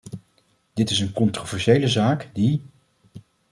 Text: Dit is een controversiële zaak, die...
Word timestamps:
Dit 0.73 0.89
is 0.89 0.99
een 0.99 1.11
controversiële 1.13 1.87
zaak, 1.87 2.29
die... 2.33 2.61